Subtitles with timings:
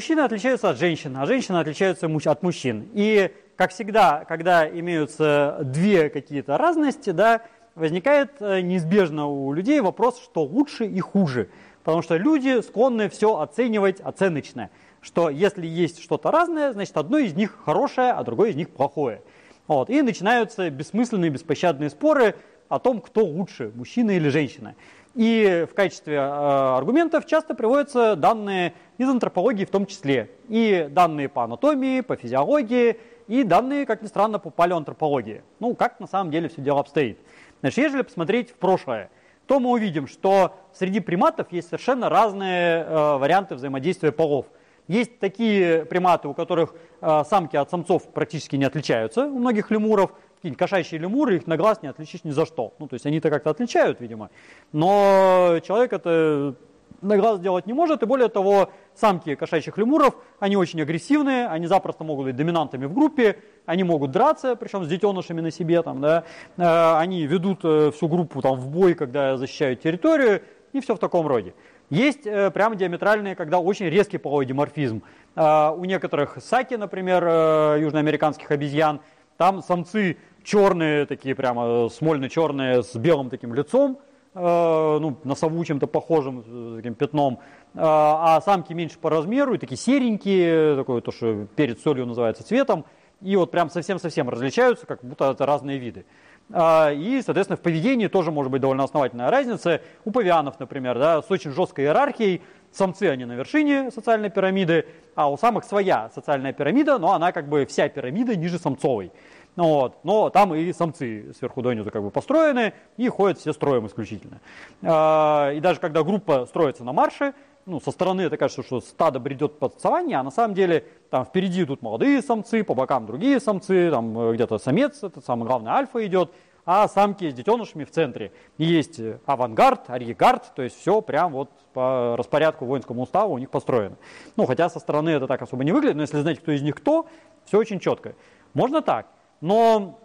[0.00, 2.88] мужчины отличаются от женщин, а женщины отличаются от мужчин.
[2.94, 7.42] И, как всегда, когда имеются две какие-то разности, да,
[7.74, 11.50] возникает э, неизбежно у людей вопрос, что лучше и хуже.
[11.84, 14.70] Потому что люди склонны все оценивать оценочно.
[15.02, 19.20] Что если есть что-то разное, значит одно из них хорошее, а другое из них плохое.
[19.66, 19.90] Вот.
[19.90, 22.36] И начинаются бессмысленные, беспощадные споры
[22.70, 24.76] о том, кто лучше, мужчина или женщина.
[25.20, 30.30] И в качестве э, аргументов часто приводятся данные из антропологии в том числе.
[30.48, 35.42] И данные по анатомии, по физиологии, и данные, как ни странно, по палеоантропологии.
[35.58, 37.18] Ну, как на самом деле все дело обстоит.
[37.60, 39.10] Значит, если посмотреть в прошлое,
[39.44, 44.46] то мы увидим, что среди приматов есть совершенно разные э, варианты взаимодействия полов.
[44.88, 50.12] Есть такие приматы, у которых э, самки от самцов практически не отличаются, у многих лемуров,
[50.40, 52.72] какие-нибудь кошачьи лемуры, их на глаз не отличишь ни за что.
[52.78, 54.30] Ну, то есть они-то как-то отличают, видимо.
[54.72, 56.56] Но человек это
[57.02, 61.66] на глаз делать не может, и более того, самки кошачьих лемуров, они очень агрессивные, они
[61.66, 66.00] запросто могут быть доминантами в группе, они могут драться, причем с детенышами на себе, там,
[66.00, 66.24] да,
[66.56, 70.42] э, они ведут э, всю группу там, в бой, когда защищают территорию,
[70.72, 71.54] и все в таком роде.
[71.90, 75.02] Есть э, прямо диаметральные, когда очень резкий половой диморфизм.
[75.36, 79.00] У некоторых саки, например, южноамериканских обезьян,
[79.36, 83.98] там самцы черные, такие прямо смольно-черные, с белым таким лицом,
[84.34, 87.40] ну, носову чем-то похожим таким пятном,
[87.74, 92.84] а самки меньше по размеру, и такие серенькие, такое то, что перед солью называется цветом,
[93.20, 96.06] и вот прям совсем-совсем различаются, как будто это разные виды.
[96.48, 99.82] И, соответственно, в поведении тоже может быть довольно основательная разница.
[100.04, 105.30] У павианов, например, да, с очень жесткой иерархией, самцы они на вершине социальной пирамиды, а
[105.30, 109.12] у самых своя социальная пирамида, но она как бы вся пирамида ниже самцовой.
[109.56, 109.98] Ну, вот.
[110.04, 114.40] Но там и самцы сверху донизу как бы построены, и ходят все строем исключительно.
[114.82, 117.34] А, и даже когда группа строится на марше,
[117.66, 121.24] ну, со стороны это кажется, что стадо бредет под саванне, а на самом деле там
[121.24, 125.70] впереди идут молодые самцы, по бокам другие самцы, там э, где-то самец, это самый главный
[125.70, 126.32] альфа идет,
[126.64, 128.32] а самки с детенышами в центре.
[128.58, 133.96] Есть авангард, арьегард, то есть все прям вот по распорядку воинскому уставу у них построено.
[134.36, 136.76] Ну, хотя со стороны это так особо не выглядит, но если знаете, кто из них
[136.76, 137.06] кто,
[137.44, 138.14] все очень четко.
[138.54, 139.06] Можно так,
[139.40, 140.00] но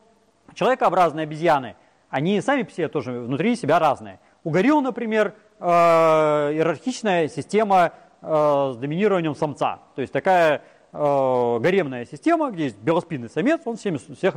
[0.53, 1.75] человекообразные обезьяны,
[2.09, 4.19] они сами все тоже внутри себя разные.
[4.44, 9.79] У горилл, например, э, иерархичная система э, с доминированием самца.
[9.95, 10.62] То есть такая
[10.94, 14.35] э, гаремная система, где есть белоспинный самец, он всеми, всех,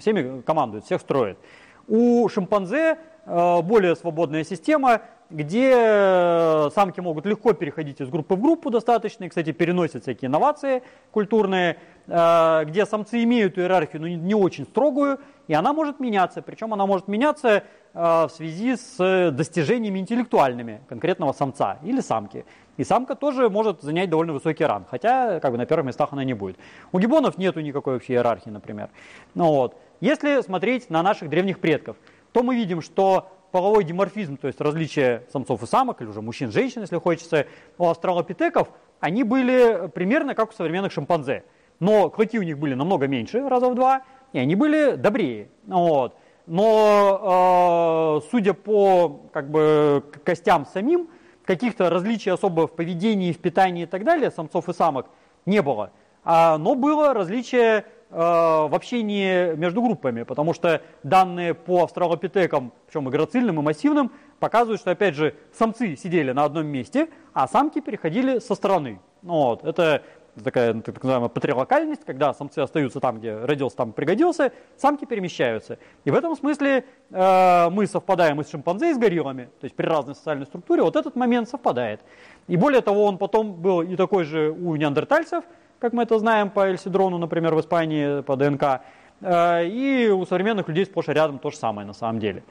[0.00, 1.38] всеми командует, всех строит.
[1.86, 5.02] У шимпанзе более свободная система,
[5.32, 10.28] где э, самки могут легко переходить из группы в группу достаточно, и, кстати, переносят всякие
[10.28, 16.42] инновации культурные, э, где самцы имеют иерархию, но не очень строгую, и она может меняться.
[16.42, 17.62] Причем она может меняться э,
[17.94, 22.44] в связи с достижениями интеллектуальными конкретного самца или самки.
[22.76, 26.24] И самка тоже может занять довольно высокий ранг, хотя как бы на первых местах она
[26.24, 26.56] не будет.
[26.92, 28.90] У гибонов нету никакой вообще иерархии, например.
[29.34, 29.76] Ну, вот.
[30.00, 31.96] Если смотреть на наших древних предков,
[32.32, 36.48] то мы видим, что половой диморфизм, то есть различие самцов и самок, или уже мужчин
[36.48, 37.46] и женщин, если хочется,
[37.78, 38.68] у австралопитеков,
[38.98, 41.44] они были примерно как у современных шимпанзе.
[41.78, 44.02] Но клыки у них были намного меньше, раза в два,
[44.32, 45.48] и они были добрее.
[45.66, 46.16] Вот.
[46.46, 51.08] Но э, судя по как бы, костям самим,
[51.44, 55.06] каких-то различий особо в поведении, в питании и так далее самцов и самок
[55.44, 55.92] не было.
[56.24, 63.10] А, но было различие в общении между группами, потому что данные по австралопитекам, причем и
[63.10, 68.38] грацильным, и массивным, показывают, что, опять же, самцы сидели на одном месте, а самки переходили
[68.38, 69.00] со стороны.
[69.22, 69.64] Ну вот.
[69.64, 70.02] Это
[70.42, 75.78] такая ну, так называемая патрилокальность, когда самцы остаются там, где родился, там пригодился, самки перемещаются.
[76.04, 79.76] И в этом смысле э, мы совпадаем и с шимпанзе, и с гориллами, то есть
[79.76, 82.00] при разной социальной структуре вот этот момент совпадает.
[82.48, 85.44] И более того, он потом был и такой же у неандертальцев,
[85.82, 88.82] как мы это знаем по Эльсидрону, например, в Испании по ДНК,
[89.20, 92.44] э, и у современных людей сплошь и рядом то же самое на самом деле.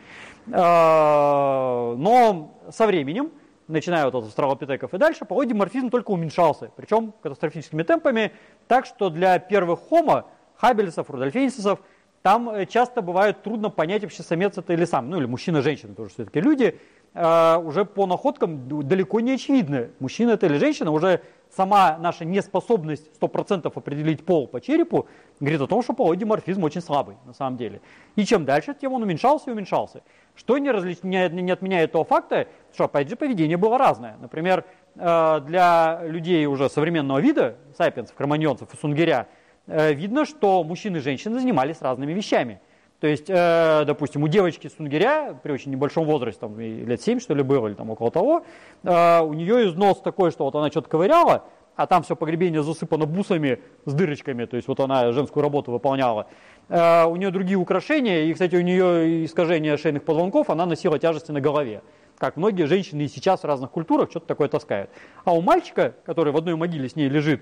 [0.47, 3.31] Э, но со временем
[3.69, 8.33] начиная вот от австралопитеков и дальше, половой диморфизм только уменьшался, причем катастрофическими темпами,
[8.67, 10.25] так что для первых хомо,
[10.57, 11.79] хабелисов, рудольфенсисов,
[12.23, 15.95] там э, часто бывает трудно понять вообще самец это или сам, ну или мужчина, женщина
[15.95, 16.77] тоже все-таки люди,
[17.13, 21.19] уже по находкам далеко не очевидно, мужчина это или женщина, уже
[21.55, 25.07] сама наша неспособность 100% определить пол по черепу
[25.39, 27.81] говорит о том, что половой диморфизм очень слабый на самом деле.
[28.15, 30.03] И чем дальше, тем он уменьшался и уменьшался.
[30.35, 30.99] Что не, различ...
[31.03, 34.17] не, не отменяет того факта, что, опять же, поведение было разное.
[34.21, 34.65] Например,
[34.95, 39.27] э, для людей уже современного вида, сапиенсов, кроманьонцев и сунгиря,
[39.67, 42.61] э, видно, что мужчины и женщины занимались разными вещами.
[43.01, 47.33] То есть, э, допустим, у девочки сунгиря при очень небольшом возрасте, там, лет 7 что
[47.33, 48.45] ли было, или там около того,
[48.83, 51.43] у нее износ такой, что вот она что-то ковыряла,
[51.75, 56.27] а там все погребение засыпано бусами с дырочками, то есть вот она женскую работу выполняла.
[56.69, 61.31] Э, у нее другие украшения, и, кстати, у нее искажение шейных позвонков, она носила тяжести
[61.31, 61.81] на голове.
[62.17, 64.91] Как многие женщины и сейчас в разных культурах что-то такое таскают.
[65.25, 67.41] А у мальчика, который в одной могиле с ней лежит,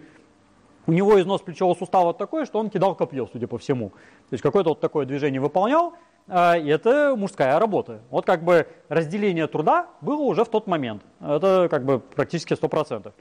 [0.87, 3.89] у него износ плечевого сустава такой, что он кидал копье, судя по всему.
[3.89, 5.93] То есть какое-то вот такое движение выполнял,
[6.27, 8.01] э, и это мужская работа.
[8.09, 11.03] Вот как бы разделение труда было уже в тот момент.
[11.21, 13.11] Это как бы практически 100%.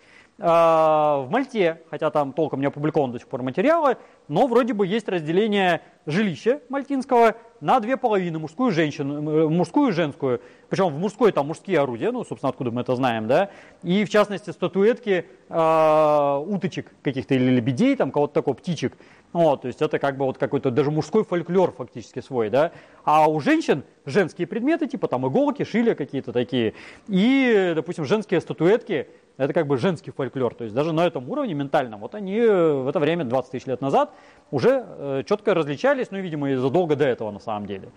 [0.40, 3.96] А, в Мальте, хотя там толком не опубликованы до сих пор материалы,
[4.28, 10.40] но вроде бы есть разделение жилища мальтинского на две половины, мужскую женщину, мужскую и женскую.
[10.68, 13.50] Причем в мужской там мужские орудия, ну, собственно, откуда мы это знаем, да,
[13.82, 18.96] и в частности статуэтки э, уточек каких-то или лебедей, там кого-то такого, птичек.
[19.32, 22.70] Вот, то есть это как бы вот какой-то даже мужской фольклор фактически свой, да.
[23.04, 26.74] А у женщин женские предметы, типа там иголки, шили какие-то такие.
[27.08, 30.54] И, допустим, женские статуэтки, это как бы женский фольклор.
[30.54, 33.80] То есть даже на этом уровне ментальном, вот они в это время, 20 тысяч лет
[33.80, 34.12] назад,
[34.50, 37.90] уже э, четко различались, ну, видимо, и задолго до этого на самом деле.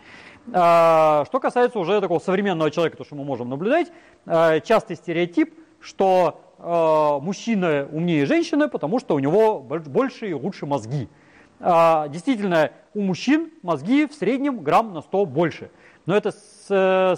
[0.53, 3.91] А, что касается уже такого современного человека, то, что мы можем наблюдать,
[4.25, 10.65] э, частый стереотип, что э, мужчина умнее женщины, потому что у него больше и лучше
[10.65, 11.09] мозги.
[11.59, 15.69] А, действительно, у мужчин мозги в среднем грамм на 100 больше.
[16.05, 16.31] Но это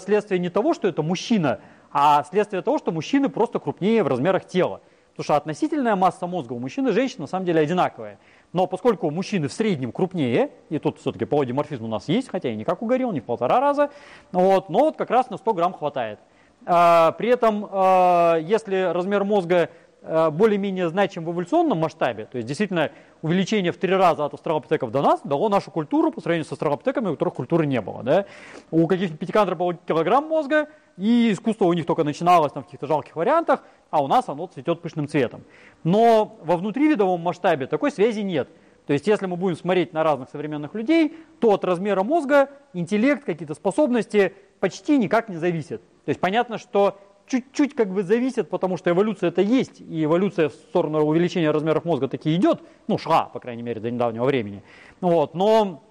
[0.00, 1.60] следствие не того, что это мужчина–
[1.94, 4.80] а следствие того, что мужчины просто крупнее в размерах тела.
[5.12, 8.18] Потому что относительная масса мозга у мужчин и женщин на самом деле одинаковая.
[8.52, 12.56] Но поскольку мужчины в среднем крупнее, и тут все-таки полудиморфизм у нас есть, хотя и
[12.56, 13.90] не как у горилл, не в полтора раза,
[14.32, 16.18] вот, но вот как раз на 100 грамм хватает.
[16.66, 19.70] А, при этом, а, если размер мозга
[20.04, 22.90] более-менее значим в эволюционном масштабе, то есть действительно
[23.22, 27.08] увеличение в три раза от австралопитеков до нас дало нашу культуру по сравнению с австралопитеками,
[27.08, 28.02] у которых культуры не было.
[28.02, 28.26] Да?
[28.70, 33.16] У каких-нибудь пятикантропов килограмм мозга– и искусство у них только начиналось там, в каких-то жалких
[33.16, 35.42] вариантах, а у нас оно цветет пышным цветом.
[35.82, 38.48] Но во внутривидовом масштабе такой связи нет.
[38.86, 43.24] То есть если мы будем смотреть на разных современных людей, то от размера мозга интеллект,
[43.24, 45.80] какие-то способности почти никак не зависят.
[46.04, 50.48] То есть понятно, что чуть-чуть как бы зависит, потому что эволюция это есть, и эволюция
[50.48, 54.62] в сторону увеличения размеров мозга таки идет, ну шла, по крайней мере, до недавнего времени.
[55.00, 55.82] Вот, но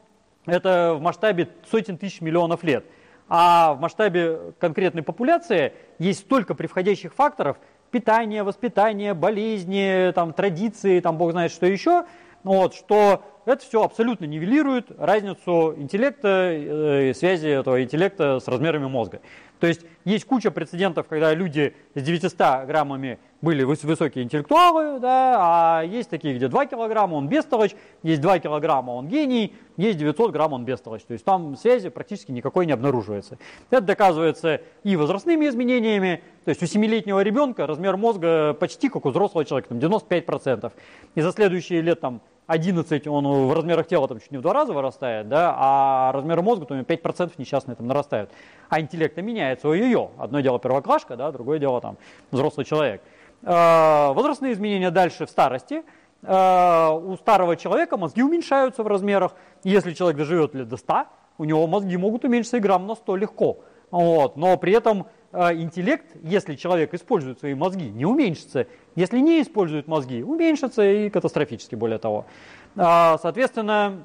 [0.45, 2.85] это в масштабе сотен тысяч миллионов лет
[3.29, 7.57] а в масштабе конкретной популяции есть столько превходящих факторов,
[7.91, 12.05] питание, воспитание, болезни, там, традиции, там, бог знает что еще,
[12.43, 19.21] вот, что это все абсолютно нивелирует разницу интеллекта, э, связи этого интеллекта с размерами мозга.
[19.59, 25.83] То есть есть куча прецедентов, когда люди с 900 граммами были высокие интеллектуалы, да, а
[25.83, 30.51] есть такие, где 2 килограмма, он бестолочь, есть 2 килограмма, он гений, есть 900 грамм,
[30.51, 31.03] он бестолочь.
[31.03, 33.37] То есть там связи практически никакой не обнаруживается.
[33.69, 39.09] Это доказывается и возрастными изменениями, то есть у 7-летнего ребенка размер мозга почти как у
[39.11, 40.71] взрослого человека, там 95%.
[41.15, 44.53] И за следующие лет там 11 он в размерах тела там чуть не в два
[44.53, 48.29] раза вырастает, да, а размер мозга то него 5% несчастные там нарастают.
[48.69, 50.09] А интеллект меняется, ой-ой-ой.
[50.17, 51.97] Одно дело первоклашка, да, другое дело там
[52.31, 53.01] взрослый человек.
[53.43, 55.83] А, возрастные изменения дальше в старости.
[56.23, 59.35] А, у старого человека мозги уменьшаются в размерах.
[59.63, 61.05] Если человек доживет лет до 100,
[61.37, 63.59] у него мозги могут уменьшиться и грамм на 100 легко.
[63.93, 64.35] Вот.
[64.37, 68.67] Но при этом а, интеллект, если человек использует свои мозги, не уменьшится.
[68.95, 72.25] Если не использует мозги, уменьшится и катастрофически более того.
[72.75, 74.03] Соответственно,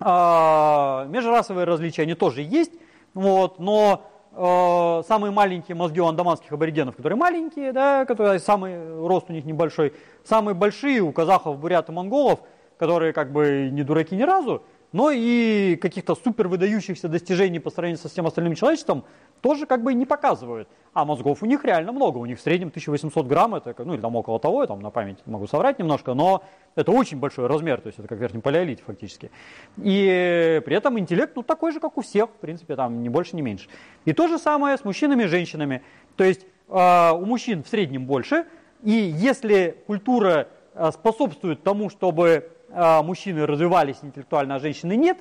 [0.00, 2.72] межрасовые различия они тоже есть,
[3.12, 4.08] вот, но
[4.40, 9.44] Э, самые маленькие мозги у андаманских аборигенов, которые маленькие, да, которые самый рост у них
[9.44, 12.38] небольшой, самые большие у казахов, бурят и монголов,
[12.76, 18.00] которые как бы не дураки ни разу, но и каких-то супер выдающихся достижений по сравнению
[18.00, 19.04] со всем остальным человечеством
[19.40, 20.68] тоже как бы не показывают.
[20.94, 24.00] А мозгов у них реально много, у них в среднем 1800 грамм, это, ну или
[24.00, 26.42] там около того, я там на память могу соврать немножко, но
[26.74, 29.30] это очень большой размер, то есть это как верхний палеолит фактически.
[29.76, 33.36] И при этом интеллект ну такой же, как у всех, в принципе, там не больше,
[33.36, 33.68] не меньше.
[34.06, 35.82] И то же самое с мужчинами и женщинами.
[36.16, 38.46] То есть э, у мужчин в среднем больше,
[38.82, 45.18] и если культура э, способствует тому, чтобы а, мужчины развивались интеллектуально, а женщины нет,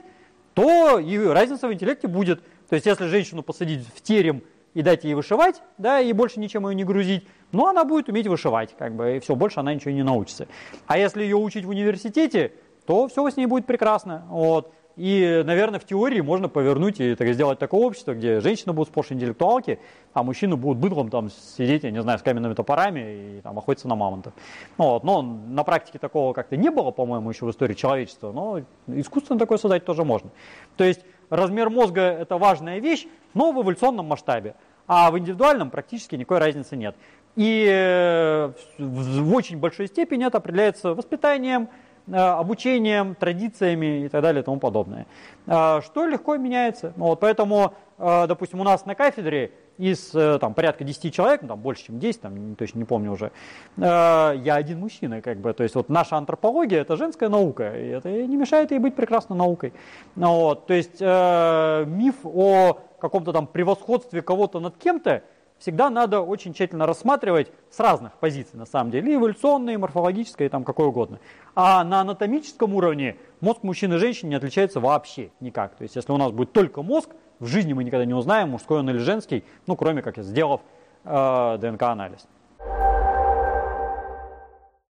[0.54, 2.42] то и разница в интеллекте будет.
[2.70, 6.68] То есть если женщину посадить в терем и дать ей вышивать, да, и больше ничем
[6.68, 9.92] ее не грузить, но она будет уметь вышивать, как бы, и все, больше она ничего
[9.92, 10.48] не научится.
[10.86, 12.54] А если ее учить в университете,
[12.86, 14.26] то все с ней будет прекрасно.
[14.30, 14.74] Вот.
[14.98, 19.12] И, наверное, в теории можно повернуть и так, сделать такое общество, где женщины будут сплошь
[19.12, 19.80] интеллектуалки,
[20.14, 23.88] а мужчины будут быдлом там сидеть, я не знаю, с каменными топорами и там, охотиться
[23.88, 24.34] на мамонтов.
[24.80, 25.04] Ну, вот.
[25.04, 29.60] Но на практике такого как-то не было, по-моему, еще в истории человечества, но искусственно такое
[29.60, 30.32] создать тоже можно.
[30.78, 34.56] То есть размер мозга– это важная вещь, но в эволюционном масштабе,
[34.88, 36.96] а в индивидуальном практически никакой разницы нет.
[37.36, 41.70] И э, в очень большой степени это определяется воспитанием,
[42.12, 45.06] обучением, традициями и так далее и тому подобное.
[45.46, 46.94] Что легко меняется.
[46.96, 51.60] Ну вот поэтому, допустим, у нас на кафедре из там, порядка 10 человек, ну, там
[51.60, 53.32] больше, чем 10, там, точно не помню уже,
[53.78, 58.10] я один мужчина, как бы, то есть вот наша антропология это женская наука, и это
[58.10, 59.74] не мешает ей быть прекрасной наукой.
[60.16, 65.22] Ну вот, то есть миф о каком-то там превосходстве кого-то над кем-то,
[65.60, 70.88] всегда надо очень тщательно рассматривать с разных позиций, на самом деле, эволюционной, морфологической, там какой
[70.88, 71.20] угодно.
[71.56, 75.76] А на анатомическом уровне мозг мужчин и женщин не отличается вообще никак.
[75.76, 77.10] То есть, если у нас будет только мозг,
[77.40, 80.62] в жизни мы никогда не узнаем, мужской он или женский, ну, кроме как сделав
[81.04, 82.28] э, ДНК-анализ.